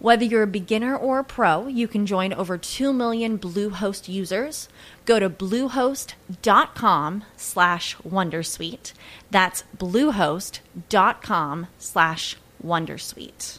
[0.00, 4.68] Whether you're a beginner or a pro, you can join over 2 million Bluehost users.
[5.04, 8.92] Go to bluehost.com slash wondersuite.
[9.32, 13.58] That's bluehost.com slash wondersuite.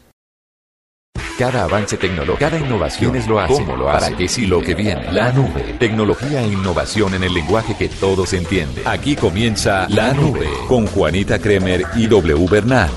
[1.38, 4.62] Cada avance tecnológico, cada innovación es lo hace, cómo lo hace, para qué sí lo
[4.62, 5.12] que viene.
[5.12, 8.86] La nube, tecnología e innovación en el lenguaje que todos entienden.
[8.86, 12.90] Aquí comienza La Nube con Juanita Kremer y W Bernal.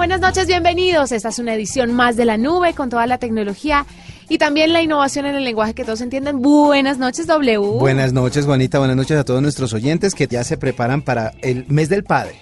[0.00, 1.12] Buenas noches, bienvenidos.
[1.12, 3.84] Esta es una edición más de La Nube con toda la tecnología
[4.30, 6.40] y también la innovación en el lenguaje que todos entienden.
[6.40, 7.58] Buenas noches, W.
[7.78, 8.78] Buenas noches, Juanita.
[8.78, 12.40] Buenas noches a todos nuestros oyentes que ya se preparan para el mes del padre,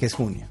[0.00, 0.48] que es junio.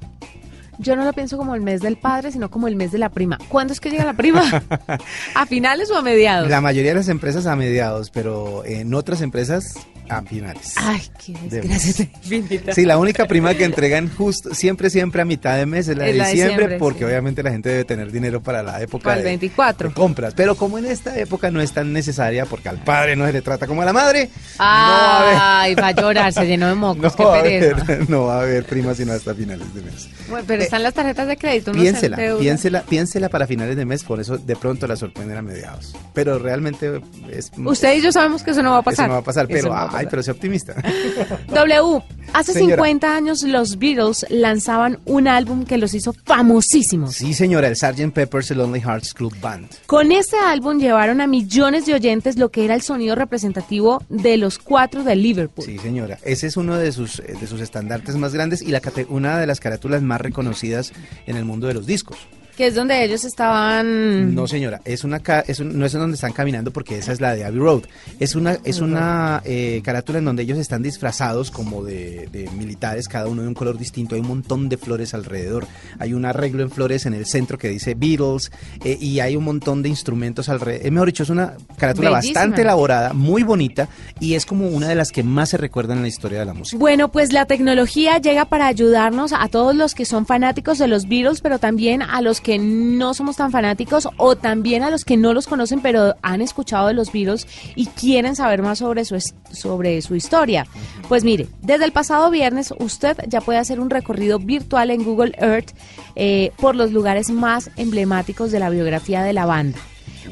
[0.78, 3.10] Yo no lo pienso como el mes del padre, sino como el mes de la
[3.10, 3.36] prima.
[3.50, 4.42] ¿Cuándo es que llega la prima?
[5.34, 6.48] ¿A finales o a mediados?
[6.48, 9.74] La mayoría de las empresas a mediados, pero en otras empresas
[10.10, 10.74] a finales.
[10.76, 12.74] Ay, qué desgracia infinita.
[12.74, 16.04] Sí, la única prima que entregan justo, siempre, siempre a mitad de mes es la,
[16.04, 19.88] de, diciembre, porque obviamente la gente debe tener dinero para la época para el 24.
[19.90, 20.34] De, compras.
[20.34, 23.42] Pero como en esta época no es tan necesaria, porque al padre no se le
[23.42, 24.30] trata como a la madre.
[24.58, 28.64] Ay, va a llorar, se llenó de mocos, no va A no va a haber
[28.64, 30.08] prima sino hasta finales de mes.
[30.28, 31.72] Bueno, pero están las tarjetas de crédito.
[31.72, 35.94] piénsela, piénsela, piénsela para finales de mes, por eso de pronto la sorprenden a mediados.
[36.14, 37.00] Pero realmente
[37.30, 37.52] es...
[37.56, 39.04] Usted y yo sabemos que eso no va a pasar.
[39.04, 40.74] Eso no va a pasar, pero, ay, pero sea optimista.
[41.48, 42.02] W,
[42.32, 47.14] hace 50 años los Beatles lanzaban un álbum que los hizo famosísimos.
[47.14, 48.12] Sí, señora, el Sgt.
[48.12, 49.68] Pepper's Lonely Hearts Club Band.
[49.86, 54.36] Con este álbum llevaron a millones de oyentes lo que era el sonido representativo de
[54.36, 55.64] los cuatro de Liverpool.
[55.64, 59.38] Sí, señora, ese es uno de sus, de sus estandartes más grandes y la, una
[59.38, 60.92] de las carátulas más reconocidas
[61.26, 62.18] en el mundo de los discos.
[62.56, 64.34] Que es donde ellos estaban.
[64.34, 67.34] No, señora, es una es no es en donde están caminando porque esa es la
[67.34, 67.82] de Abbey Road.
[68.18, 73.26] Es una es una eh, carátula en donde ellos están disfrazados como de, militares, cada
[73.26, 74.14] uno de un color distinto.
[74.14, 75.66] Hay un montón de flores alrededor.
[75.98, 78.50] Hay un arreglo en flores en el centro que dice Beatles
[78.84, 80.86] eh, y hay un montón de instrumentos alrededor.
[80.86, 84.94] Eh, mejor dicho, es una carátula bastante elaborada, muy bonita y es como una de
[84.94, 86.78] las que más se recuerdan en la historia de la música.
[86.78, 91.08] Bueno, pues la tecnología llega para ayudarnos a todos los que son fanáticos de los
[91.08, 95.16] Beatles, pero también a los que no somos tan fanáticos o también a los que
[95.16, 99.18] no los conocen pero han escuchado de los virus y quieren saber más sobre su,
[99.52, 100.66] sobre su historia.
[101.08, 105.34] Pues mire, desde el pasado viernes usted ya puede hacer un recorrido virtual en Google
[105.38, 105.70] Earth
[106.16, 109.78] eh, por los lugares más emblemáticos de la biografía de la banda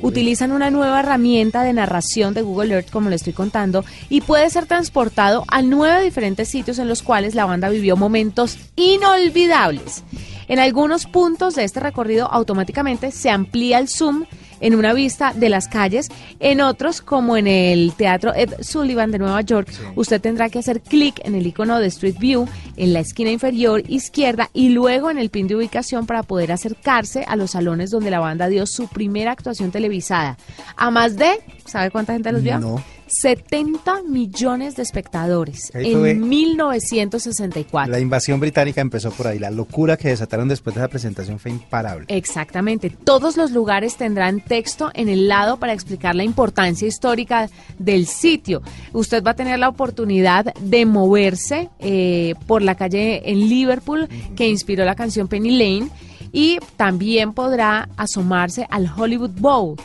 [0.03, 4.49] utilizan una nueva herramienta de narración de Google Earth, como le estoy contando, y puede
[4.51, 10.05] ser transportado a nueve diferentes sitios en los cuales la banda vivió momentos inolvidables.
[10.48, 14.25] En algunos puntos de este recorrido automáticamente se amplía el zoom
[14.60, 16.09] en una vista de las calles.
[16.41, 20.81] En otros, como en el Teatro Ed Sullivan de Nueva York, usted tendrá que hacer
[20.81, 25.19] clic en el icono de Street View en la esquina inferior izquierda y luego en
[25.19, 28.88] el pin de ubicación para poder acercarse a los salones donde la banda dio su
[28.88, 30.38] primera actuación televisada.
[30.76, 32.59] A más de, ¿sabe cuánta gente los vio?
[32.59, 32.82] No.
[33.09, 37.91] 70 millones de espectadores en 1964.
[37.91, 39.39] La invasión británica empezó por ahí.
[39.39, 42.07] La locura que desataron después de esa presentación fue imparable.
[42.09, 42.91] Exactamente.
[42.91, 47.49] Todos los lugares tendrán texto en el lado para explicar la importancia histórica
[47.79, 48.63] del sitio.
[48.93, 54.49] Usted va a tener la oportunidad de moverse eh, por la calle en Liverpool que
[54.49, 55.91] inspiró la canción Penny Lane
[56.33, 59.77] y también podrá asomarse al Hollywood Bowl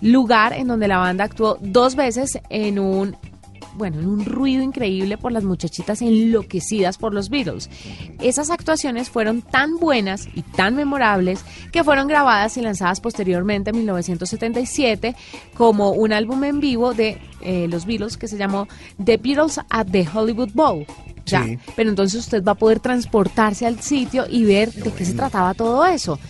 [0.00, 3.16] lugar en donde la banda actuó dos veces en un
[3.76, 7.68] bueno, en un ruido increíble por las muchachitas enloquecidas por los Beatles.
[8.20, 13.76] Esas actuaciones fueron tan buenas y tan memorables que fueron grabadas y lanzadas posteriormente en
[13.76, 15.14] 1977
[15.54, 18.66] como un álbum en vivo de eh, los Beatles que se llamó
[19.02, 20.86] The Beatles at the Hollywood Bowl.
[21.26, 21.44] Ya,
[21.74, 25.54] pero entonces usted va a poder transportarse al sitio y ver de qué se trataba
[25.54, 26.20] todo eso.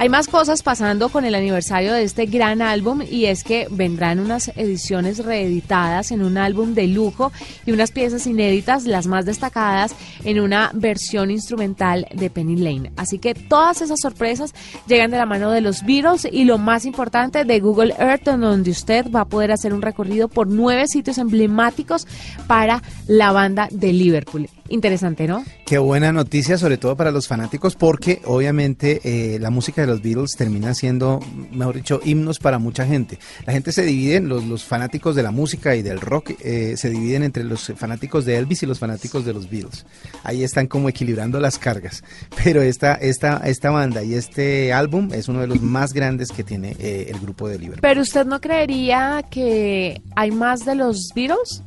[0.00, 4.18] Hay más cosas pasando con el aniversario de este gran álbum y es que vendrán
[4.18, 7.32] unas ediciones reeditadas en un álbum de lujo
[7.66, 9.94] y unas piezas inéditas, las más destacadas,
[10.24, 12.92] en una versión instrumental de Penny Lane.
[12.96, 14.54] Así que todas esas sorpresas
[14.86, 18.70] llegan de la mano de los Beatles y lo más importante de Google Earth, donde
[18.70, 22.06] usted va a poder hacer un recorrido por nueve sitios emblemáticos
[22.46, 24.48] para la banda de Liverpool.
[24.70, 25.44] Interesante, ¿no?
[25.66, 30.00] Qué buena noticia, sobre todo para los fanáticos, porque obviamente eh, la música de los
[30.00, 31.18] Beatles termina siendo,
[31.50, 33.18] mejor dicho, himnos para mucha gente.
[33.46, 36.88] La gente se divide, los, los fanáticos de la música y del rock eh, se
[36.88, 39.86] dividen entre los fanáticos de Elvis y los fanáticos de los Beatles.
[40.22, 42.04] Ahí están como equilibrando las cargas.
[42.44, 46.44] Pero esta, esta, esta banda y este álbum es uno de los más grandes que
[46.44, 47.82] tiene eh, el grupo de Liverpool.
[47.82, 51.64] Pero usted no creería que hay más de los Beatles?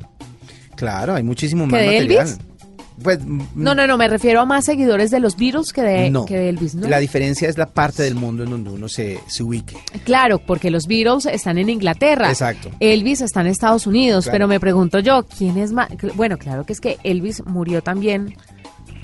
[0.77, 2.27] Claro, hay muchísimo ¿Que más material.
[2.27, 2.52] Elvis?
[3.01, 3.19] Pues,
[3.55, 6.25] No, no, no, me refiero a más seguidores de los Beatles que de, no.
[6.25, 6.87] que de Elvis, ¿no?
[6.87, 9.77] La diferencia es la parte del mundo en donde uno se, se ubique.
[10.03, 12.29] Claro, porque los Beatles están en Inglaterra.
[12.29, 12.69] Exacto.
[12.79, 14.33] Elvis está en Estados Unidos, Claro.
[14.35, 15.89] pero me pregunto yo, ¿quién es más?
[16.15, 18.35] Bueno, claro que es que Elvis murió también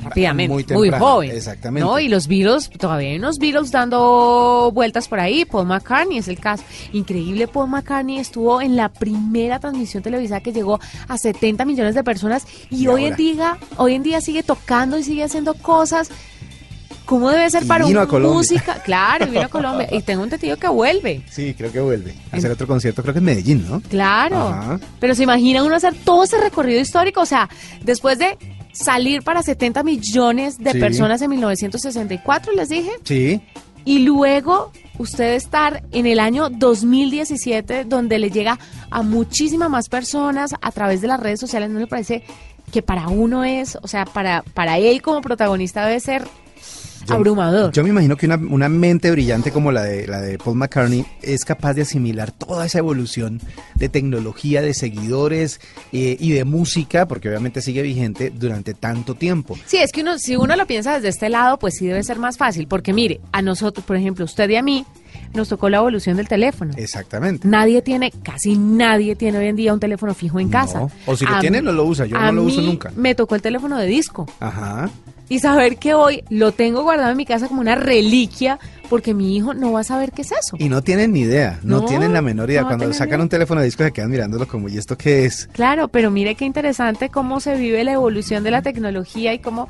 [0.03, 1.31] rápidamente, Muy joven.
[1.31, 1.87] exactamente.
[1.87, 1.99] ¿no?
[1.99, 5.45] Y los Beatles, todavía hay unos Beatles dando vueltas por ahí.
[5.45, 6.63] Paul McCartney es el caso.
[6.93, 12.03] Increíble, Paul McCartney estuvo en la primera transmisión televisada que llegó a 70 millones de
[12.03, 16.09] personas y, Y hoy en día, hoy en día sigue tocando y sigue haciendo cosas.
[17.05, 18.75] ¿Cómo debe ser Y para vino una música?
[18.83, 19.87] Claro, vino a Colombia.
[19.91, 21.23] Y tengo entendido que vuelve.
[21.27, 23.81] Sí, creo que vuelve a hacer otro concierto, creo que en Medellín, ¿no?
[23.81, 24.37] Claro.
[24.49, 24.79] Ajá.
[24.99, 27.49] Pero se imagina uno hacer todo ese recorrido histórico, o sea,
[27.83, 28.37] después de
[28.71, 30.79] salir para 70 millones de Sí.
[30.79, 33.41] personas en 1964, les dije, Sí,
[33.85, 38.59] y luego usted estar en el año 2017 donde le llega
[38.91, 42.23] a muchísimas más personas a través de las redes sociales, ¿no le parece
[42.71, 46.23] que para uno es, o sea, para, para él como protagonista debe ser
[47.07, 47.71] Yo- abrumador?
[47.71, 51.05] Yo me imagino que una, una mente brillante como la de, la de Paul McCartney
[51.21, 53.39] es capaz de asimilar toda esa evolución
[53.75, 55.59] de tecnología, de seguidores
[55.91, 59.57] eh, y de música, porque obviamente sigue vigente durante tanto tiempo.
[59.65, 62.19] Sí, es que uno, si uno lo piensa desde este lado, pues sí debe ser
[62.19, 64.85] más fácil, porque mire, a nosotros, por ejemplo, usted y a mí,
[65.33, 66.73] nos tocó la evolución del teléfono.
[66.77, 67.47] Exactamente.
[67.47, 70.79] Nadie tiene, casi nadie tiene hoy en día un teléfono fijo en casa.
[70.79, 70.91] No.
[71.05, 72.05] O si lo A tiene, no lo usa.
[72.05, 72.91] Yo no lo uso nunca.
[72.95, 74.25] Me tocó el teléfono de disco.
[74.39, 74.89] Ajá.
[75.29, 78.57] Y saber que hoy lo tengo guardado en mi casa como una reliquia,
[78.89, 80.57] porque mi hijo no va a saber qué es eso.
[80.57, 82.61] Y no tienen ni idea, no, No, tienen la menor idea.
[82.63, 83.21] no Cuando sacan idea.
[83.23, 85.47] un teléfono de disco se quedan mirándolo como, ¿y esto qué es?
[85.53, 89.67] Claro, pero mire qué interesante cómo se vive la evolución de la tecnología y cómo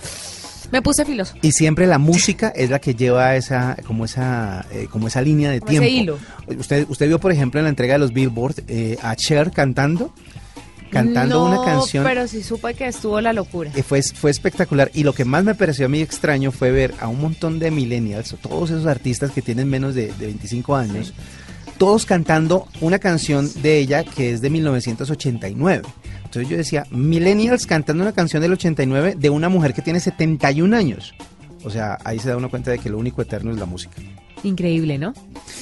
[0.71, 1.33] me puse filoso.
[1.41, 5.51] Y siempre la música es la que lleva esa, como esa, eh, como esa línea
[5.51, 6.17] de Como ese tiempo.
[6.47, 6.57] hilo.
[6.59, 10.13] Usted, usted vio, por ejemplo, en la entrega de los Billboard eh, a Cher cantando,
[10.89, 12.03] cantando No, una canción.
[12.03, 13.71] pero sí supe que estuvo la locura.
[13.71, 16.93] que fue, fue espectacular y lo que más me pareció a mí extraño fue ver
[16.99, 21.13] a un montón de millennials, todos esos artistas que tienen menos de, de 25 años,
[21.77, 25.83] todos cantando una canción de ella que es de 1989.
[26.25, 30.75] Entonces yo decía, millennials cantando una canción del 89 de una mujer que tiene 71
[30.75, 31.13] años.
[31.63, 33.95] O sea, ahí se da uno cuenta de que lo único eterno es la música.
[34.43, 35.13] Increíble, ¿no?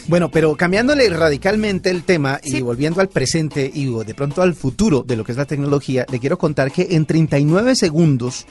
[0.08, 5.04] Bueno, pero cambiándole radicalmente el tema y volviendo al presente y de pronto al futuro
[5.04, 8.46] de lo que es la tecnología, le quiero contar que en 39 segundos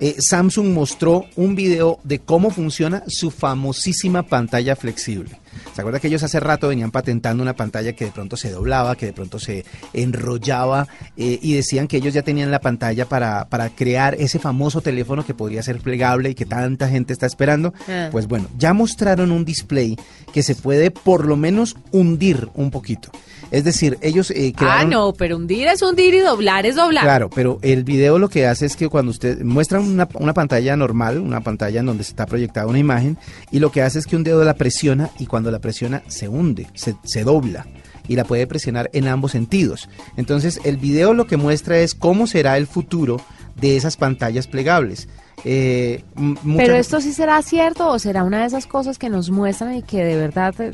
[0.00, 5.41] eh, Samsung mostró un video de cómo funciona su famosísima pantalla flexible.
[5.74, 8.96] ¿Se acuerda que ellos hace rato venían patentando una pantalla que de pronto se doblaba,
[8.96, 13.48] que de pronto se enrollaba eh, y decían que ellos ya tenían la pantalla para,
[13.48, 17.72] para crear ese famoso teléfono que podría ser plegable y que tanta gente está esperando?
[17.88, 18.08] Ah.
[18.10, 19.96] Pues bueno, ya mostraron un display
[20.32, 23.10] que se puede por lo menos hundir un poquito.
[23.52, 24.90] Es decir, ellos eh, Ah, crearon...
[24.90, 27.04] no, pero hundir es hundir y doblar es doblar.
[27.04, 30.74] Claro, pero el video lo que hace es que cuando usted muestra una, una pantalla
[30.76, 33.18] normal, una pantalla en donde se está proyectada una imagen,
[33.50, 36.28] y lo que hace es que un dedo la presiona y cuando la presiona se
[36.28, 37.66] hunde, se, se dobla
[38.08, 39.88] y la puede presionar en ambos sentidos.
[40.16, 43.18] Entonces el video lo que muestra es cómo será el futuro
[43.60, 45.08] de esas pantallas plegables.
[45.44, 46.04] Eh,
[46.56, 49.82] Pero esto sí será cierto o será una de esas cosas que nos muestran y
[49.82, 50.70] que de verdad eh,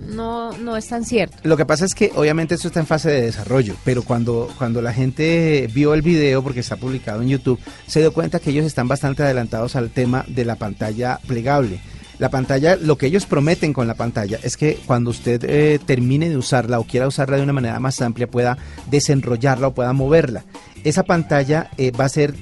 [0.00, 1.36] no, no es tan cierto.
[1.42, 4.80] Lo que pasa es que obviamente esto está en fase de desarrollo, pero cuando, cuando
[4.80, 8.64] la gente vio el video, porque está publicado en YouTube, se dio cuenta que ellos
[8.64, 11.80] están bastante adelantados al tema de la pantalla plegable.
[12.18, 16.28] La pantalla, lo que ellos prometen con la pantalla es que cuando usted eh, termine
[16.28, 18.58] de usarla o quiera usarla de una manera más amplia, pueda
[18.90, 20.44] desenrollarla o pueda moverla.
[20.84, 22.34] Esa pantalla eh, va a ser...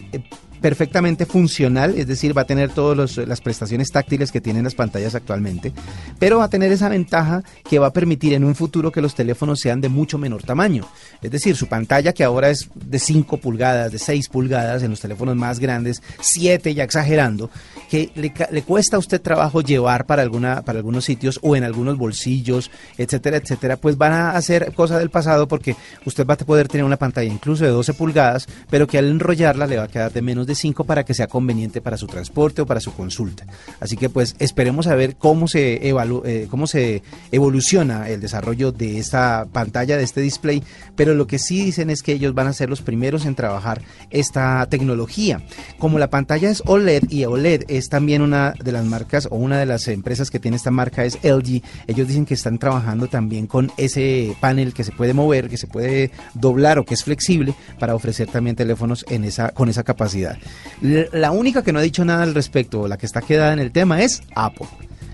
[0.60, 5.14] perfectamente funcional, es decir, va a tener todas las prestaciones táctiles que tienen las pantallas
[5.14, 5.72] actualmente,
[6.18, 9.14] pero va a tener esa ventaja que va a permitir en un futuro que los
[9.14, 10.86] teléfonos sean de mucho menor tamaño.
[11.22, 15.00] Es decir, su pantalla que ahora es de 5 pulgadas, de 6 pulgadas en los
[15.00, 17.50] teléfonos más grandes, 7 ya exagerando,
[17.90, 21.64] que le, le, cuesta a usted trabajo llevar para, alguna, para algunos sitios o en
[21.64, 26.38] algunos bolsillos, etcétera, etcétera, pues van a hacer cosa del pasado porque usted va a
[26.38, 29.88] poder tener una pantalla incluso de 12 pulgadas, pero que al enrollarla le va a
[29.88, 32.92] quedar de menos de 5 para que sea conveniente para su transporte o para su
[32.92, 33.46] consulta.
[33.80, 37.02] Así que pues esperemos a ver cómo se, eh, cómo se
[37.32, 40.62] evoluciona el desarrollo de esta pantalla, de este display,
[40.96, 43.82] pero lo que sí dicen es que ellos van a ser los primeros en trabajar
[44.10, 45.42] esta tecnología.
[45.78, 49.58] Como la pantalla es OLED y OLED es también una de las marcas o una
[49.58, 53.46] de las empresas que tiene esta marca es LG, ellos dicen que están trabajando también
[53.46, 57.54] con ese panel que se puede mover, que se puede doblar o que es flexible
[57.78, 60.38] para ofrecer también teléfonos en esa, con esa capacidad.
[60.80, 63.58] La única que no ha dicho nada al respecto, o la que está quedada en
[63.58, 64.66] el tema, es Apple.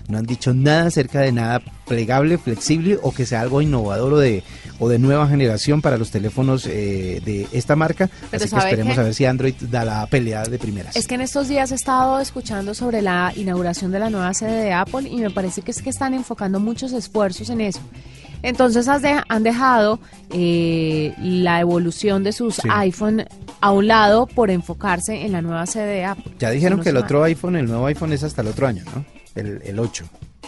[0.07, 4.17] No han dicho nada acerca de nada plegable, flexible o que sea algo innovador o
[4.17, 4.41] de,
[4.79, 8.09] o de nueva generación para los teléfonos eh, de esta marca.
[8.31, 10.95] Así que esperemos a ver si Android da la pelea de primeras.
[10.95, 14.63] Es que en estos días he estado escuchando sobre la inauguración de la nueva sede
[14.63, 17.81] de Apple y me parece que es que están enfocando muchos esfuerzos en eso.
[18.43, 19.99] Entonces han dejado
[20.31, 23.25] eh, la evolución de sus iPhone
[23.61, 26.33] a un lado por enfocarse en la nueva sede de Apple.
[26.39, 29.05] Ya dijeron que el otro iPhone, el nuevo iPhone es hasta el otro año, ¿no?
[29.35, 30.05] El, el 8.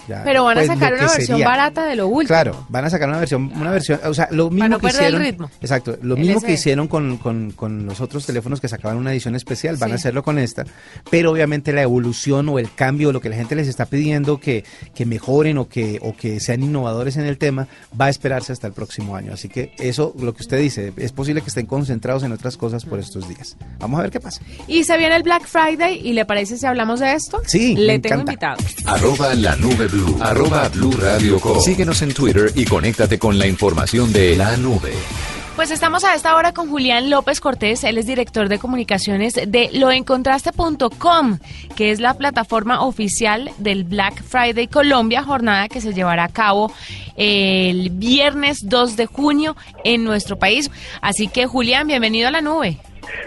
[0.07, 2.27] Pero van a pues, sacar una versión barata de lo último.
[2.27, 5.23] Claro, van a sacar una versión, una versión, o sea, lo mismo que hicieron.
[5.61, 9.77] Exacto, lo mismo que hicieron con, con, los otros teléfonos que sacaban una edición especial,
[9.77, 10.65] van a hacerlo con esta.
[11.09, 14.63] Pero obviamente la evolución o el cambio, lo que la gente les está pidiendo que,
[14.93, 17.67] que mejoren o que, o que sean innovadores en el tema,
[17.99, 19.33] va a esperarse hasta el próximo año.
[19.33, 22.85] Así que eso, lo que usted dice, es posible que estén concentrados en otras cosas
[22.85, 23.57] por estos días.
[23.79, 24.41] Vamos a ver qué pasa.
[24.67, 27.41] Y se viene el Black Friday y le parece si hablamos de esto?
[27.45, 28.57] Sí, le tengo invitado.
[28.85, 30.17] Arroba la nube blue.
[30.21, 34.93] Arroba blue radio Síguenos en Twitter y conéctate con la información de la nube.
[35.55, 39.69] Pues estamos a esta hora con Julián López Cortés, él es director de comunicaciones de
[39.73, 41.39] loencontraste.com,
[41.75, 46.71] que es la plataforma oficial del Black Friday Colombia, jornada que se llevará a cabo
[47.17, 50.71] el viernes 2 de junio en nuestro país.
[51.01, 52.79] Así que Julián, bienvenido a la nube.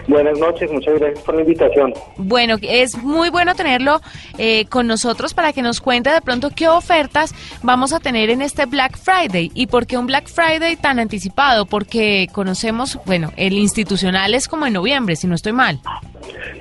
[0.07, 1.93] Buenas noches, muchas gracias por la invitación.
[2.17, 4.01] Bueno, es muy bueno tenerlo
[4.37, 8.41] eh, con nosotros para que nos cuente de pronto qué ofertas vamos a tener en
[8.41, 13.53] este Black Friday y por qué un Black Friday tan anticipado, porque conocemos, bueno, el
[13.53, 15.79] institucional es como en noviembre, si no estoy mal.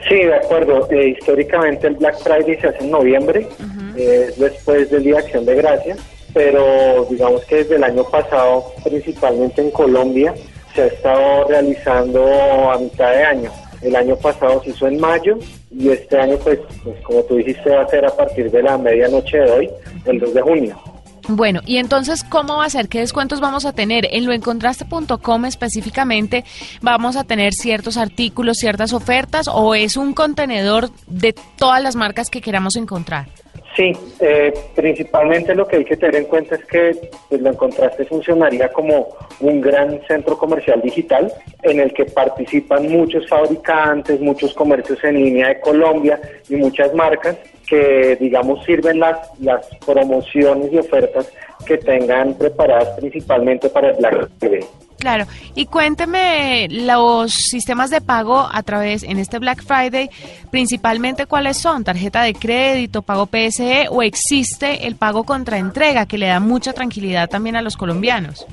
[0.08, 0.88] Sí, de acuerdo.
[0.90, 3.48] Eh, históricamente el Black Friday se hace en noviembre,
[3.96, 5.98] eh, después del Día de Acción de Gracias,
[6.32, 10.34] pero digamos que desde el año pasado, principalmente en Colombia,
[10.74, 13.50] se ha estado realizando a mitad de año.
[13.82, 15.38] El año pasado se hizo en mayo
[15.70, 18.78] y este año, pues, pues como tú dijiste, va a ser a partir de la
[18.78, 19.70] medianoche de hoy,
[20.04, 20.80] el 2 de junio.
[21.28, 22.88] Bueno, y entonces, ¿cómo va a ser?
[22.88, 24.08] ¿Qué descuentos vamos a tener?
[24.10, 26.44] En loencontraste.com específicamente,
[26.80, 32.28] ¿vamos a tener ciertos artículos, ciertas ofertas o es un contenedor de todas las marcas
[32.28, 33.28] que queramos encontrar?
[33.74, 38.04] Sí, eh, principalmente lo que hay que tener en cuenta es que pues, lo encontraste
[38.04, 39.08] funcionaría como
[39.40, 41.32] un gran centro comercial digital
[41.62, 47.38] en el que participan muchos fabricantes, muchos comercios en línea de Colombia y muchas marcas
[47.66, 51.32] que digamos sirven las, las promociones y ofertas
[51.64, 54.64] que tengan preparadas principalmente para el Black Friday.
[55.02, 55.24] Claro,
[55.56, 60.08] y cuénteme los sistemas de pago a través en este Black Friday,
[60.52, 66.18] principalmente cuáles son, tarjeta de crédito, pago PSE o existe el pago contra entrega que
[66.18, 68.46] le da mucha tranquilidad también a los colombianos.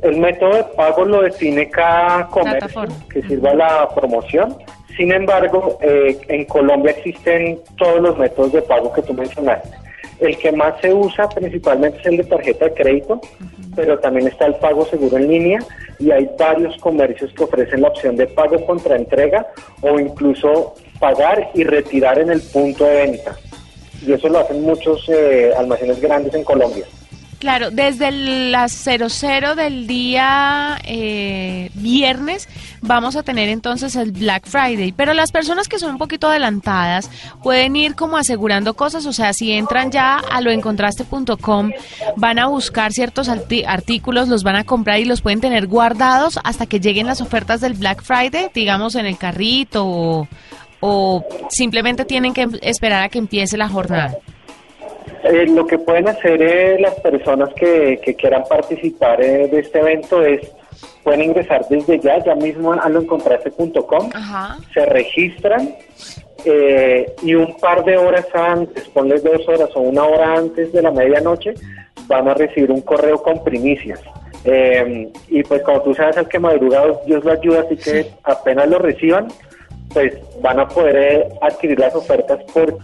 [0.00, 4.56] El método de pago lo define cada comercio que sirva la promoción.
[4.96, 9.85] Sin embargo, eh, en Colombia existen todos los métodos de pago que tú mencionaste.
[10.20, 13.20] El que más se usa principalmente es el de tarjeta de crédito,
[13.74, 15.58] pero también está el pago seguro en línea
[15.98, 19.46] y hay varios comercios que ofrecen la opción de pago contra entrega
[19.82, 23.36] o incluso pagar y retirar en el punto de venta.
[24.06, 26.84] Y eso lo hacen muchos eh, almacenes grandes en Colombia.
[27.38, 31.45] Claro, desde las 00 del día eh,
[31.86, 32.48] viernes
[32.82, 37.08] vamos a tener entonces el Black Friday, pero las personas que son un poquito adelantadas
[37.44, 41.70] pueden ir como asegurando cosas, o sea, si entran ya a loencontraste.com
[42.16, 46.66] van a buscar ciertos artículos, los van a comprar y los pueden tener guardados hasta
[46.66, 50.26] que lleguen las ofertas del Black Friday, digamos en el carrito
[50.80, 54.18] o simplemente tienen que esperar a que empiece la jornada.
[55.28, 60.22] Eh, lo que pueden hacer eh, las personas que, quieran participar eh, de este evento
[60.22, 60.40] es
[61.02, 64.10] pueden ingresar desde ya, ya mismo a loencontraste.com,
[64.74, 65.74] se registran
[66.44, 70.82] eh, y un par de horas antes, ponles dos horas o una hora antes de
[70.82, 71.54] la medianoche,
[72.06, 74.00] van a recibir un correo con primicias.
[74.44, 78.68] Eh, y pues como tú sabes, al que madruga Dios lo ayuda, así que apenas
[78.68, 79.26] lo reciban,
[79.92, 82.78] pues van a poder eh, adquirir las ofertas por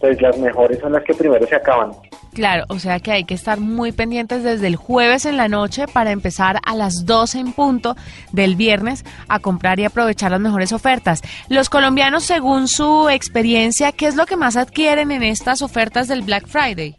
[0.00, 1.92] pues las mejores son las que primero se acaban.
[2.32, 5.84] Claro, o sea que hay que estar muy pendientes desde el jueves en la noche
[5.86, 7.94] para empezar a las 12 en punto
[8.32, 11.20] del viernes a comprar y aprovechar las mejores ofertas.
[11.50, 16.22] Los colombianos, según su experiencia, ¿qué es lo que más adquieren en estas ofertas del
[16.22, 16.94] Black Friday?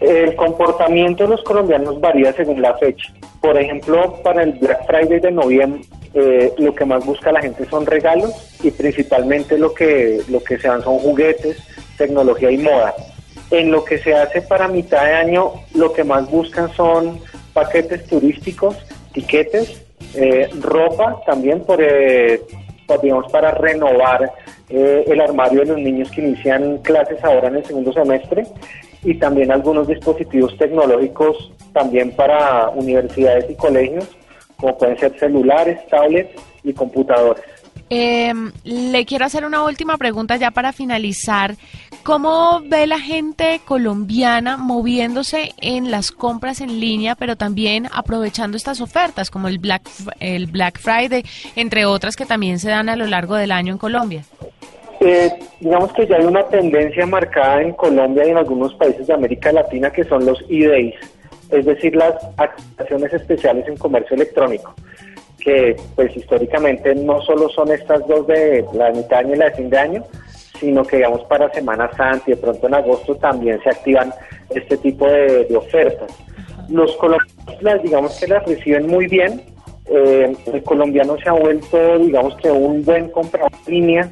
[0.00, 3.12] El comportamiento de los colombianos varía según la fecha.
[3.42, 5.82] Por ejemplo, para el Black Friday de noviembre,
[6.14, 8.32] eh, lo que más busca la gente son regalos
[8.62, 11.58] y principalmente lo que, lo que se dan son juguetes,
[11.98, 12.94] tecnología y moda.
[13.50, 17.18] En lo que se hace para mitad de año, lo que más buscan son
[17.52, 18.76] paquetes turísticos,
[19.12, 19.82] tiquetes,
[20.14, 22.40] eh, ropa también por, eh,
[23.02, 24.32] digamos, para renovar
[24.68, 28.44] eh, el armario de los niños que inician clases ahora en el segundo semestre
[29.02, 34.08] y también algunos dispositivos tecnológicos también para universidades y colegios,
[34.56, 37.42] como pueden ser celulares, tablets y computadores.
[37.92, 41.56] Em, le quiero hacer una última pregunta ya para finalizar.
[42.04, 48.80] ¿Cómo ve la gente colombiana moviéndose en las compras en línea, pero también aprovechando estas
[48.80, 49.82] ofertas como el Black,
[50.20, 51.24] el Black Friday,
[51.56, 54.22] entre otras que también se dan a lo largo del año en Colombia?
[55.00, 55.28] Eh,
[55.58, 59.50] digamos que ya hay una tendencia marcada en Colombia y en algunos países de América
[59.50, 60.94] Latina que son los e-days,
[61.50, 62.14] es decir, las
[62.78, 64.76] acciones especiales en comercio electrónico
[65.40, 69.44] que pues históricamente no solo son estas dos de la mitad de año y la
[69.46, 70.04] de fin de año,
[70.58, 74.12] sino que digamos para Semana Santa y de pronto en agosto también se activan
[74.50, 76.10] este tipo de, ofertas.
[76.68, 79.42] Los colombianos digamos que las reciben muy bien,
[79.86, 84.10] eh, el colombiano se ha vuelto digamos que un buen comprador en línea,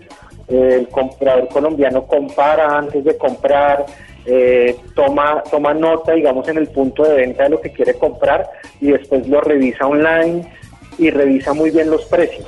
[0.48, 3.84] el comprador colombiano compara antes de comprar,
[4.24, 8.48] eh, toma, toma nota, digamos, en el punto de venta de lo que quiere comprar
[8.80, 10.50] y después lo revisa online
[10.98, 12.46] y revisa muy bien los precios.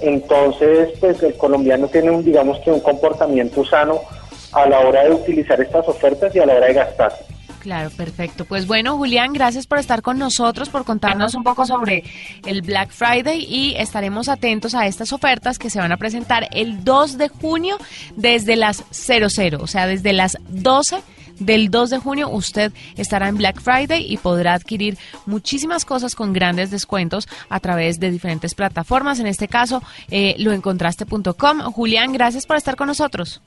[0.00, 4.00] Entonces, pues el colombiano tiene un, digamos que un comportamiento sano
[4.52, 7.12] a la hora de utilizar estas ofertas y a la hora de gastar.
[7.62, 8.44] Claro, perfecto.
[8.44, 12.02] Pues bueno, Julián, gracias por estar con nosotros, por contarnos un poco sobre
[12.44, 16.82] el Black Friday y estaremos atentos a estas ofertas que se van a presentar el
[16.82, 17.78] 2 de junio
[18.16, 20.96] desde las 00, o sea, desde las 12
[21.38, 24.96] del 2 de junio usted estará en Black Friday y podrá adquirir
[25.26, 29.20] muchísimas cosas con grandes descuentos a través de diferentes plataformas.
[29.20, 31.60] En este caso, eh, loencontraste.com.
[31.72, 33.42] Julián, gracias por estar con nosotros.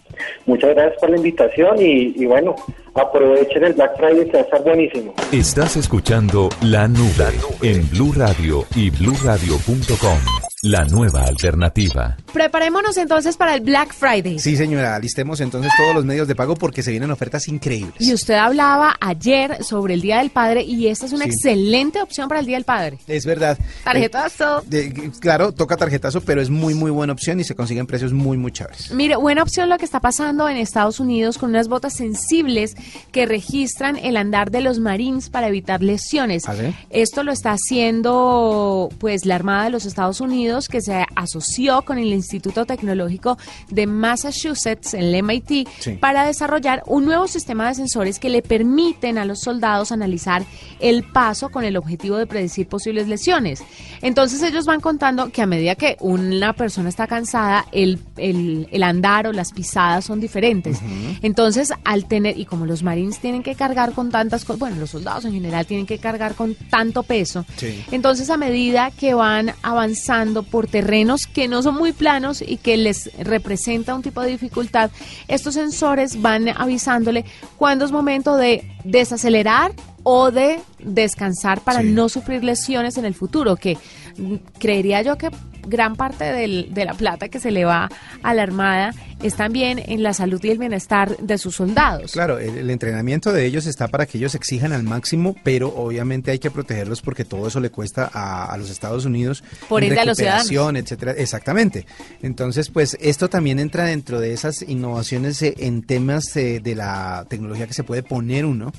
[0.45, 2.55] Muchas gracias por la invitación y, bueno,
[2.93, 5.13] aprovechen el Black Friday que va a estar buenísimo.
[5.31, 10.54] Estás escuchando La Nube, en Blue Radio y bluradio.com.
[10.67, 12.17] La nueva alternativa.
[12.33, 14.39] Preparémonos entonces para el Black Friday.
[14.39, 17.93] Sí, señora, listemos entonces todos los medios de pago porque se vienen ofertas increíbles.
[17.99, 22.27] Y usted hablaba ayer sobre el Día del Padre y esta es una excelente opción
[22.27, 22.97] para el Día del Padre.
[23.05, 23.59] Es verdad.
[23.83, 24.63] Tarjetazo.
[24.71, 28.35] Eh, claro, toca tarjetazo, pero es muy, muy buena opción y se consiguen precios muy,
[28.35, 28.91] muy chéveres.
[28.91, 32.75] Mire, buena opción lo que está pasando en Estados Unidos con unas botas sensibles
[33.11, 36.49] que registran el andar de los Marines para evitar lesiones.
[36.49, 36.55] ¿Ah,
[36.89, 41.97] Esto lo está haciendo pues la Armada de los Estados Unidos que se asoció con
[41.97, 43.37] el Instituto Tecnológico
[43.69, 49.25] de Massachusetts, el MIT, para desarrollar un nuevo sistema de sensores que le permiten a
[49.25, 50.45] los soldados analizar
[50.79, 53.63] el paso con el objetivo de predecir posibles lesiones.
[54.01, 59.27] Entonces ellos van contando que a medida que una persona está cansada, el, el, andar
[59.27, 60.79] o las pisadas son diferentes.
[61.21, 64.91] Entonces, al tener, y como los marines tienen que cargar con tantas cosas, bueno, los
[64.91, 67.45] soldados en general tienen que cargar con tanto peso,
[67.91, 72.77] entonces a medida que van avanzando por terrenos que no son muy planos y que
[72.77, 74.91] les representa un tipo de dificultad,
[75.27, 77.25] estos sensores van avisándole
[77.57, 83.55] cuándo es momento de desacelerar o de descansar para no sufrir lesiones en el futuro,
[83.55, 83.77] que
[84.17, 85.31] mm, creería yo que
[85.67, 87.89] gran parte de la plata que se le va
[88.23, 92.11] a la Armada es también en la salud y el bienestar de sus soldados.
[92.11, 96.39] Claro, el, entrenamiento de ellos está para que ellos exijan al máximo, pero obviamente hay
[96.39, 99.43] que protegerlos porque todo eso le cuesta a, los Estados Unidos.
[99.69, 100.51] Por ende a los ciudadanos.
[100.75, 101.13] etcétera.
[101.13, 101.85] Exactamente.
[102.21, 107.25] Entonces, pues esto también entra dentro de esas innovaciones eh, en temas eh, de la
[107.29, 108.71] tecnología que se puede poner uno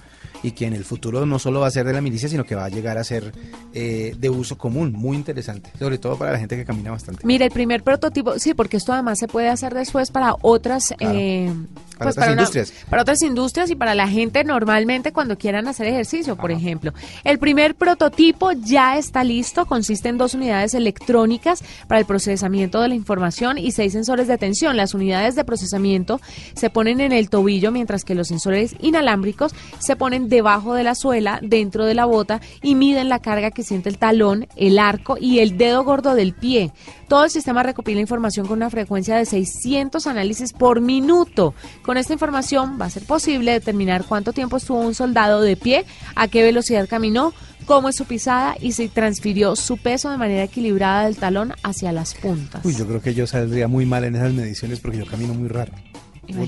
[0.46, 2.54] y que en el futuro no solo va a ser de la milicia, sino que
[2.54, 3.32] va a llegar a ser
[3.74, 7.26] eh, de uso común, muy interesante, sobre todo para la gente que camina bastante.
[7.26, 10.94] Mira, el primer prototipo, sí, porque esto además se puede hacer después para otras...
[11.00, 11.52] Eh,
[11.96, 12.72] para pues otras industrias.
[12.90, 16.92] para otras industrias y para la gente normalmente cuando quieran hacer ejercicio, por ejemplo.
[17.24, 22.88] El primer prototipo ya está listo, consiste en dos unidades electrónicas para el procesamiento de
[22.88, 24.76] la información y seis sensores de tensión.
[24.76, 26.20] Las unidades de procesamiento
[26.54, 30.94] se ponen en el tobillo mientras que los sensores inalámbricos se ponen debajo de la
[30.94, 35.16] suela, dentro de la bota y miden la carga que siente el talón, el arco
[35.18, 36.72] y el dedo gordo del pie.
[37.08, 41.54] Todo el sistema recopila información con una frecuencia de 600 análisis por minuto.
[41.86, 45.84] Con esta información va a ser posible determinar cuánto tiempo estuvo un soldado de pie,
[46.16, 47.32] a qué velocidad caminó,
[47.64, 51.92] cómo es su pisada y si transfirió su peso de manera equilibrada del talón hacia
[51.92, 52.64] las puntas.
[52.64, 55.46] Uy, yo creo que yo saldría muy mal en esas mediciones porque yo camino muy
[55.46, 55.72] raro.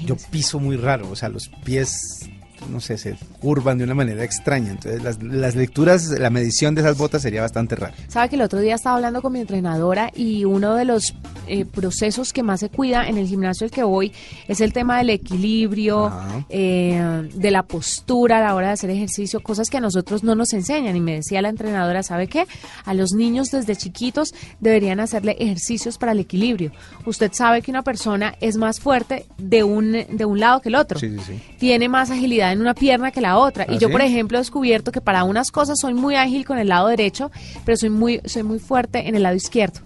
[0.04, 2.28] Yo piso muy raro, o sea, los pies
[2.70, 4.72] no sé, se curvan de una manera extraña.
[4.72, 7.94] Entonces, las, las, lecturas, la medición de esas botas sería bastante rara.
[8.08, 11.14] Sabe que el otro día estaba hablando con mi entrenadora y uno de los
[11.46, 14.12] eh, procesos que más se cuida en el gimnasio al que voy
[14.46, 16.12] es el tema del equilibrio,
[16.48, 20.34] eh, de la postura a la hora de hacer ejercicio, cosas que a nosotros no
[20.34, 20.96] nos enseñan.
[20.96, 22.46] Y me decía la entrenadora, ¿sabe qué?
[22.84, 26.72] A los niños desde chiquitos deberían hacerle ejercicios para el equilibrio.
[27.06, 30.74] Usted sabe que una persona es más fuerte de un, de un lado que el
[30.74, 30.98] otro.
[30.98, 31.40] Sí, sí, sí.
[31.58, 33.64] Tiene más agilidad en una pierna que la otra.
[33.68, 33.92] y ¿Ah, yo, sí?
[33.92, 37.30] por ejemplo, he descubierto que para unas cosas soy muy ágil con el lado derecho,
[37.64, 39.80] pero soy muy, soy muy fuerte en el lado izquierdo.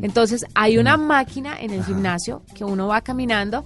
[0.00, 3.64] Entonces, hay una máquina en el gimnasio que uno va caminando,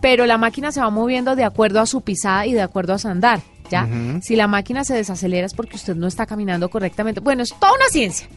[0.00, 2.98] pero la máquina se va moviendo de acuerdo a su pisada y de acuerdo a
[2.98, 3.40] su andar.
[3.68, 3.88] ¿Ya?
[4.22, 7.18] Si la máquina se desacelera es porque usted no está caminando correctamente.
[7.18, 8.28] Bueno, es toda una ciencia.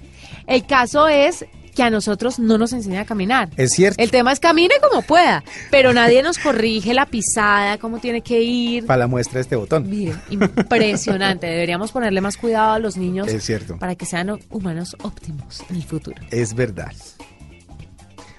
[0.48, 1.46] El caso es
[1.80, 3.52] que a nosotros no nos enseña a caminar.
[3.56, 4.04] Es cierto.
[4.04, 8.42] El tema es camine como pueda, pero nadie nos corrige la pisada, cómo tiene que
[8.42, 8.86] ir.
[8.86, 9.90] Para la muestra este botón.
[9.90, 11.48] Mire, impresionante.
[11.48, 13.78] Deberíamos ponerle más cuidado a los niños Es cierto.
[13.80, 16.18] para que sean humanos óptimos en el futuro.
[16.32, 16.92] Es verdad.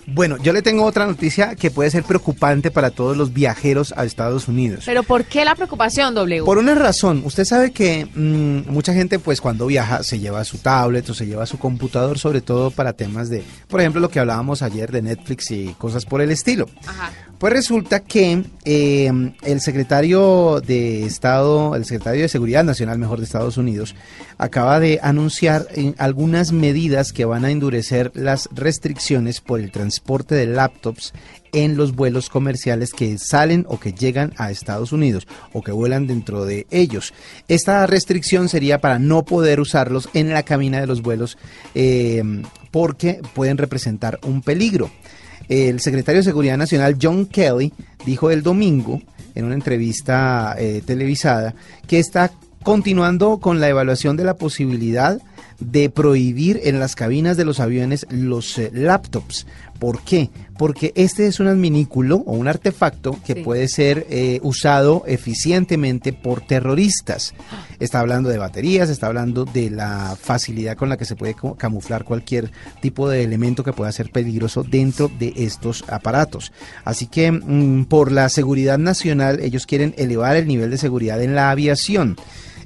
[0.06, 4.04] Bueno, yo le tengo otra noticia que puede ser preocupante para todos los viajeros a
[4.04, 4.84] Estados Unidos.
[4.86, 6.44] Pero ¿por qué la preocupación, W?
[6.44, 10.58] Por una razón, usted sabe que mm, mucha gente pues cuando viaja se lleva su
[10.58, 14.20] tablet o se lleva su computador, sobre todo para temas de, por ejemplo, lo que
[14.20, 16.68] hablábamos ayer de Netflix y cosas por el estilo.
[16.86, 17.10] Ajá.
[17.40, 19.10] Pues resulta que eh,
[19.44, 23.94] el secretario de Estado, el secretario de Seguridad Nacional, mejor de Estados Unidos,
[24.36, 30.34] acaba de anunciar eh, algunas medidas que van a endurecer las restricciones por el transporte
[30.34, 31.14] de laptops
[31.54, 36.06] en los vuelos comerciales que salen o que llegan a Estados Unidos o que vuelan
[36.06, 37.14] dentro de ellos.
[37.48, 41.38] Esta restricción sería para no poder usarlos en la cabina de los vuelos
[41.74, 42.22] eh,
[42.70, 44.90] porque pueden representar un peligro.
[45.50, 47.72] El secretario de Seguridad Nacional, John Kelly,
[48.06, 49.02] dijo el domingo
[49.34, 51.56] en una entrevista eh, televisada
[51.88, 52.30] que está
[52.62, 55.20] continuando con la evaluación de la posibilidad
[55.60, 59.46] de prohibir en las cabinas de los aviones los eh, laptops.
[59.78, 60.28] ¿Por qué?
[60.58, 63.40] Porque este es un adminículo o un artefacto que Sí.
[63.42, 67.32] puede ser eh, usado eficientemente por terroristas.
[67.78, 72.04] Está hablando de baterías, está hablando de la facilidad con la que se puede camuflar
[72.04, 72.50] cualquier
[72.82, 76.52] tipo de elemento que pueda ser peligroso dentro de estos aparatos.
[76.84, 81.34] Así que mm, por la seguridad nacional ellos quieren elevar el nivel de seguridad en
[81.34, 82.16] la aviación.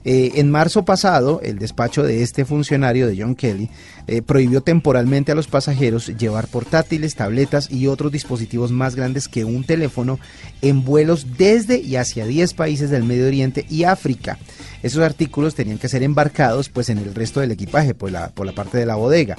[0.05, 3.71] Eh, en marzo pasado, el despacho de este funcionario de John Kelly
[4.07, 9.45] eh, prohibió temporalmente a los pasajeros llevar portátiles, tabletas y otros dispositivos más grandes que
[9.45, 10.19] un teléfono
[10.61, 14.39] en vuelos desde y hacia 10 países del Medio Oriente y África.
[14.83, 18.45] Esos artículos tenían que ser embarcados pues en el resto del equipaje, por la, por
[18.45, 19.37] la parte de la bodega.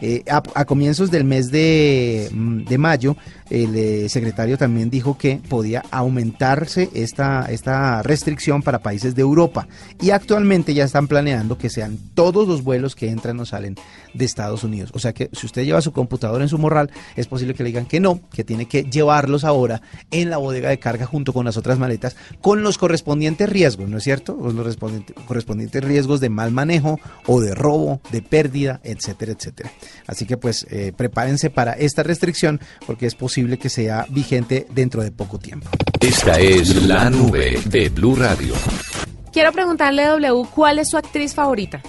[0.00, 3.16] Eh, a, comienzos del mes de, mm, mayo,
[3.50, 9.66] el eh, secretario también dijo que podía aumentarse esta, esta restricción para países de Europa
[10.00, 13.74] y actualmente ya están planeando que sean todos los vuelos que entran o salen
[14.14, 14.90] de Estados Unidos.
[14.94, 17.68] O sea que si usted lleva su computador en su morral, es posible que le
[17.70, 21.44] digan que no, que tiene que llevarlos ahora en la bodega de carga junto con
[21.44, 24.38] las otras maletas con los correspondientes riesgos, ¿no es cierto?
[24.40, 24.76] Los
[25.26, 29.70] correspondientes riesgos de mal manejo o de robo, de pérdida, etcétera, etcétera.
[30.06, 35.02] Así que pues eh, prepárense para esta restricción porque es posible que sea vigente dentro
[35.02, 35.68] de poco tiempo.
[36.00, 38.54] Esta es la nube de Blue Radio.
[39.32, 41.82] Quiero preguntarle, W, ¿cuál es su actriz favorita?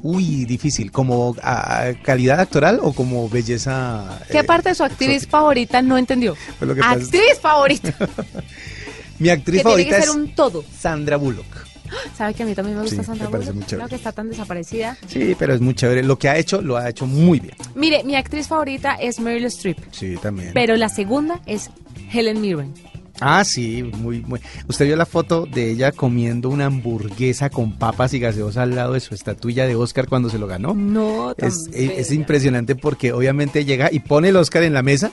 [0.00, 4.20] Uy, difícil, como a- a calidad actoral o como belleza.
[4.30, 5.30] ¿Qué eh, parte de su actriz exótica?
[5.38, 6.36] favorita no entendió?
[6.58, 7.94] Pues lo que pasa es- actriz favorita.
[9.18, 10.64] Mi actriz que tiene favorita que es ser un todo.
[10.78, 11.46] Sandra Bullock.
[12.16, 13.54] ¿Sabe que a mí también me gusta Sí, Sandra Bullock?
[13.54, 13.64] muy.
[13.64, 14.96] Creo que está tan desaparecida.
[15.06, 16.02] Sí, pero es muy chévere.
[16.02, 17.54] Lo que ha hecho, lo ha hecho muy bien.
[17.74, 20.50] Mire, mi actriz favorita es Meryl Streep, Sí, también.
[20.54, 21.70] pero la segunda es
[22.12, 22.74] Helen Mirren.
[23.20, 24.38] Ah, sí, muy, muy.
[24.68, 28.92] Usted vio la foto de ella comiendo una hamburguesa con papas y gaseosa al lado
[28.92, 30.72] de su estatuilla de Oscar cuando se lo ganó.
[30.74, 35.10] No, tan Es, es- impresionante porque obviamente llega y pone el Oscar en la mesa,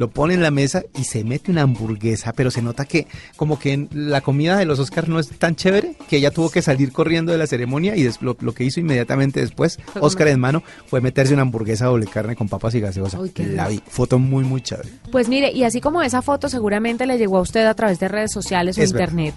[0.00, 3.58] lo pone en la mesa y se mete una hamburguesa, pero se nota que como
[3.58, 6.90] que la comida de los Oscars no es tan chévere que ella tuvo que salir
[6.90, 11.34] corriendo de la ceremonia y lo, que hizo inmediatamente después, Oscar en mano, fue meterse
[11.34, 13.18] una hamburguesa doble carne con papas y gaseosa.
[13.36, 14.88] la vi, foto muy muy chévere.
[15.12, 18.08] Pues mire, y así como esa foto seguramente le llegó a usted a través de
[18.08, 19.34] redes sociales o internet,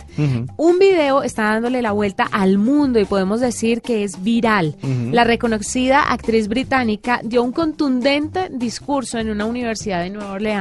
[0.56, 4.78] un video está dándole la vuelta al mundo y podemos decir que es viral.
[5.12, 10.52] La reconocida actriz británica dio un contundente discurso en una universidad de Nueva Orleans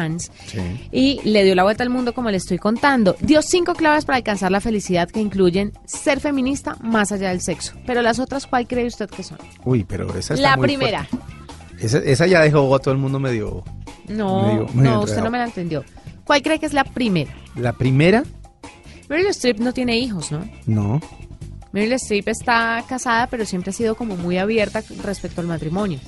[0.90, 3.16] y le dio la vuelta al mundo como le estoy contando.
[3.20, 7.74] Dio cinco claves para alcanzar la felicidad que incluyen ser feminista más allá del sexo.
[7.86, 9.38] Pero las otras, ¿cuál cree usted que son?
[9.64, 11.08] Uy, pero esa es La primera.
[11.80, 13.64] Esa, ya dejó a todo el mundo medio...
[14.08, 15.84] No, no, usted no me la entendió.
[16.24, 17.32] ¿Cuál cree que es la primera?
[17.56, 18.22] La primera...
[19.08, 20.48] Meryl Streep no tiene hijos, ¿no?
[20.66, 21.00] No.
[21.72, 25.98] Meryl Streep está casada, pero siempre ha sido como muy abierta respecto al matrimonio.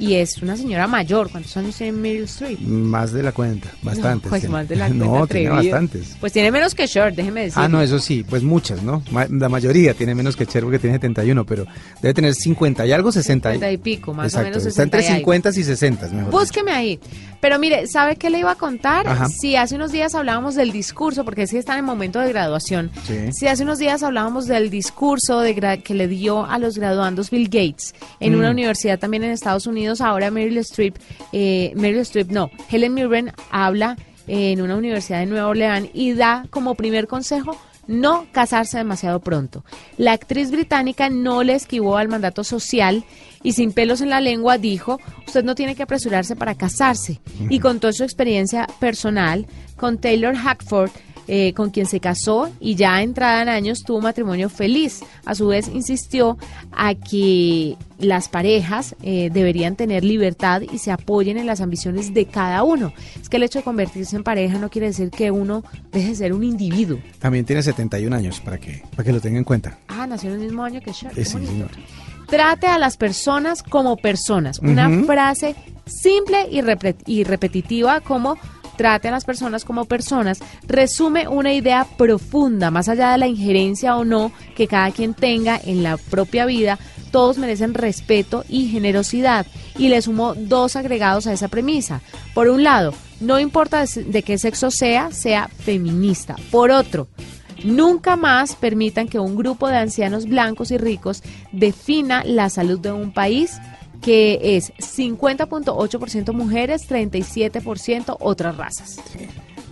[0.00, 1.30] Y es una señora mayor.
[1.30, 2.58] ¿Cuántos años tiene Meryl Streep?
[2.60, 4.24] Más de la cuenta, bastantes.
[4.24, 5.04] No, pues más de la cuenta.
[5.04, 6.16] No, tiene bastantes.
[6.18, 7.58] Pues tiene menos que Cher, déjeme decir.
[7.62, 9.02] Ah, no, eso sí, pues muchas, ¿no?
[9.30, 11.66] La mayoría tiene menos que Cher porque tiene 71, pero
[12.00, 13.52] debe tener 50 y algo, 60.
[13.52, 16.32] 50 y pico, más o menos 60 Está entre 50 y, 60, mejor.
[16.32, 17.00] Búsqueme ahí.
[17.40, 19.06] Pero mire, ¿sabe qué le iba a contar?
[19.28, 22.90] Si hace unos días hablábamos del discurso, porque sí están en momento de graduación.
[23.32, 27.48] Si hace unos días hablábamos del discurso de que le dio a los graduandos Bill
[27.48, 28.52] Gates en una mm.
[28.52, 30.96] universidad también en Estados Unidos, ahora Meryl Streep,
[31.32, 36.46] eh, Meryl Streep no, Helen Mirren habla en una universidad de Nueva Orleans y da
[36.50, 37.56] como primer consejo
[37.90, 39.64] no casarse demasiado pronto.
[39.96, 43.04] La actriz británica no le esquivó al mandato social
[43.42, 47.20] y sin pelos en la lengua dijo, usted no tiene que apresurarse para casarse.
[47.48, 50.90] Y contó su experiencia personal con Taylor Hackford,
[51.32, 54.98] eh, con quien se casó y ya entrada en años tuvo matrimonio feliz.
[55.24, 56.36] A su vez insistió
[56.72, 62.26] a que las parejas eh, deberían tener libertad y se apoyen en las ambiciones de
[62.26, 62.92] cada uno.
[63.22, 65.62] Es que el hecho de convertirse en pareja no quiere decir que uno
[65.92, 66.98] deje de ser un individuo.
[67.20, 69.78] También tiene 71 años, para que, para que lo tenga en cuenta.
[69.86, 71.14] Ah, nació en el mismo año que Cher.
[71.14, 71.70] sí, señor.
[72.26, 74.58] Trate a las personas como personas.
[74.58, 75.54] Una frase
[75.86, 76.60] simple y,
[77.06, 78.36] y repetitiva como
[78.80, 83.94] trate a las personas como personas, resume una idea profunda, más allá de la injerencia
[83.98, 86.78] o no que cada quien tenga en la propia vida,
[87.10, 89.44] todos merecen respeto y generosidad.
[89.76, 92.00] Y le sumo dos agregados a esa premisa.
[92.32, 96.36] Por un lado, no importa de qué sexo sea, sea feminista.
[96.50, 97.06] Por otro,
[97.62, 102.90] Nunca más permitan que un grupo de ancianos blancos y ricos defina la salud de
[102.90, 103.60] un país
[104.00, 109.00] que es 50.8% mujeres, 37% otras razas.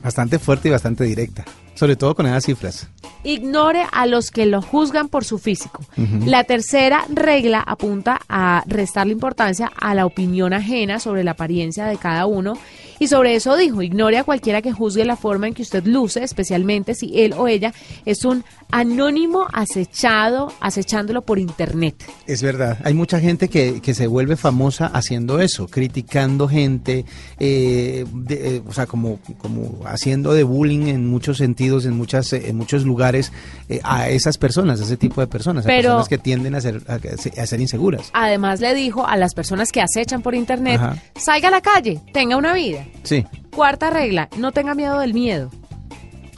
[0.03, 2.89] Bastante fuerte y bastante directa, sobre todo con esas cifras.
[3.25, 5.83] Ignore a los que lo juzgan por su físico.
[6.25, 11.97] La tercera regla apunta a restarle importancia a la opinión ajena sobre la apariencia de
[11.97, 12.55] cada uno
[12.99, 16.23] y sobre eso dijo, ignore a cualquiera que juzgue la forma en que usted luce,
[16.23, 17.73] especialmente si él o ella
[18.05, 22.05] es un anónimo acechado, acechándolo por internet.
[22.27, 27.05] Es verdad, hay mucha gente que, que se vuelve famosa haciendo eso, criticando gente,
[27.39, 32.57] eh, eh, o sea, como, como haciendo de bullying en muchos sentidos, en, muchas, en
[32.57, 33.33] muchos lugares,
[33.69, 36.83] eh, a esas personas, a ese tipo de personas, a personas que tienden a ser,
[36.87, 38.11] a, ser inseguras.
[38.13, 40.81] Además le dijo a las personas que acechan por internet,
[41.17, 42.87] salga a la calle, tenga una vida.
[43.03, 43.25] Sí.
[43.51, 45.51] Cuarta regla, no tenga miedo del miedo.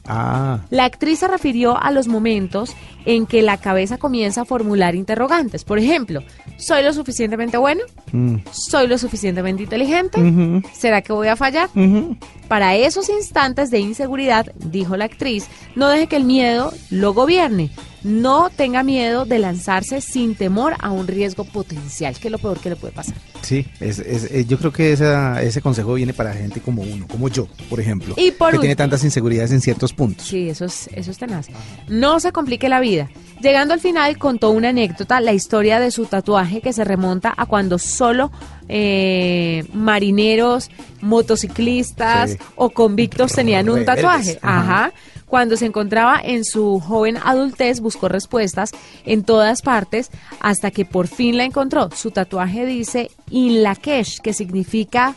[0.07, 0.61] Ah.
[0.71, 5.65] La actriz se refirió a los momentos en que la cabeza comienza a formular interrogantes.
[5.65, 6.23] Por ejemplo,
[6.57, 7.83] ¿soy lo suficientemente bueno?
[8.13, 8.39] Mm.
[8.51, 10.21] ¿Soy lo suficientemente inteligente?
[10.73, 11.69] ¿Será que voy a fallar?
[12.49, 17.71] Para esos instantes de inseguridad, dijo la actriz, no deje que el miedo lo gobierne.
[18.03, 22.59] No tenga miedo de lanzarse sin temor a un riesgo potencial, que es lo peor
[22.59, 23.15] que le puede pasar.
[23.43, 24.03] Sí, es,
[24.47, 28.59] yo creo que ese consejo viene para gente como uno, como yo, por ejemplo, que
[28.59, 30.27] tiene tantas inseguridades en ciertos puntos.
[30.27, 31.49] Sí, eso es, eso es tenaz.
[31.89, 33.11] No se complique la vida.
[33.41, 37.47] Llegando al final, contó una anécdota, la historia de su tatuaje que se remonta a
[37.47, 38.31] cuando solo
[38.69, 44.39] eh, marineros, motociclistas o convictos tenían un tatuaje.
[44.43, 44.93] Ajá.
[45.31, 48.73] Cuando se encontraba en su joven adultez, buscó respuestas
[49.07, 51.89] en todas partes hasta que por fin la encontró.
[51.95, 55.15] Su tatuaje dice In Lakesh, que significa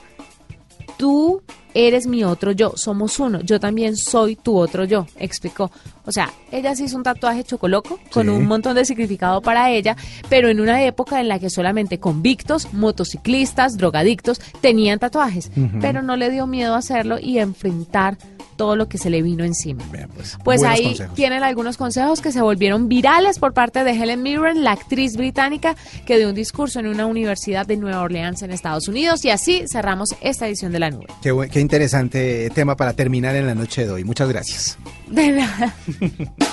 [0.98, 1.42] tú
[1.74, 5.72] eres mi otro yo, somos uno, yo también soy tu otro yo, explicó.
[6.06, 9.98] O sea, ella se hizo un tatuaje chocoloco con un montón de significado para ella,
[10.30, 15.50] pero en una época en la que solamente convictos, motociclistas, drogadictos tenían tatuajes,
[15.82, 18.20] pero no le dio miedo hacerlo y enfrentar
[18.64, 19.84] todo lo que se le vino encima.
[20.16, 24.64] pues, pues ahí tienen algunos consejos que se volvieron virales por parte de Helen Mirren,
[24.64, 28.88] la actriz británica que dio un discurso en una universidad de Nueva Orleans en Estados
[28.88, 29.26] Unidos.
[29.26, 31.08] Y así cerramos esta edición de La Nube.
[31.22, 34.06] Qué, qué interesante tema para terminar en la noche de hoy.
[34.06, 34.78] Muchas gracias.
[35.08, 35.76] De nada.